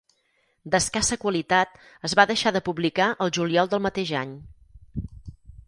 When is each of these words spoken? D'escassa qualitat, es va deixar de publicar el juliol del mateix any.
D'escassa 0.75 1.17
qualitat, 1.25 1.77
es 2.09 2.17
va 2.21 2.25
deixar 2.33 2.53
de 2.57 2.63
publicar 2.71 3.11
el 3.27 3.35
juliol 3.39 3.73
del 3.75 3.87
mateix 3.89 4.17
any. 4.25 4.35